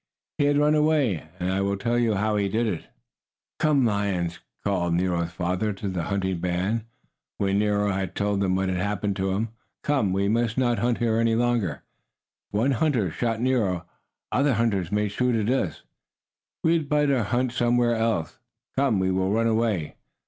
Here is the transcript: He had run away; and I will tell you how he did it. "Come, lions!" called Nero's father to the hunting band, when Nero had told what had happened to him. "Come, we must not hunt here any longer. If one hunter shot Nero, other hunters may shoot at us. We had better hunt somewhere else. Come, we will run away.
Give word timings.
He 0.39 0.45
had 0.45 0.57
run 0.57 0.73
away; 0.73 1.27
and 1.39 1.51
I 1.51 1.61
will 1.61 1.77
tell 1.77 1.99
you 1.99 2.15
how 2.15 2.35
he 2.35 2.49
did 2.49 2.65
it. 2.65 2.87
"Come, 3.59 3.85
lions!" 3.85 4.39
called 4.63 4.95
Nero's 4.95 5.29
father 5.31 5.73
to 5.73 5.87
the 5.87 6.05
hunting 6.05 6.39
band, 6.39 6.85
when 7.37 7.59
Nero 7.59 7.91
had 7.91 8.15
told 8.15 8.41
what 8.55 8.67
had 8.67 8.79
happened 8.79 9.15
to 9.17 9.29
him. 9.29 9.49
"Come, 9.83 10.11
we 10.11 10.27
must 10.27 10.57
not 10.57 10.79
hunt 10.79 10.97
here 10.97 11.17
any 11.17 11.35
longer. 11.35 11.83
If 12.51 12.57
one 12.57 12.71
hunter 12.71 13.11
shot 13.11 13.41
Nero, 13.41 13.85
other 14.31 14.55
hunters 14.55 14.91
may 14.91 15.07
shoot 15.07 15.35
at 15.35 15.51
us. 15.53 15.83
We 16.63 16.73
had 16.79 16.89
better 16.89 17.21
hunt 17.21 17.51
somewhere 17.51 17.93
else. 17.93 18.39
Come, 18.75 18.97
we 18.97 19.11
will 19.11 19.29
run 19.31 19.45
away. 19.45 19.97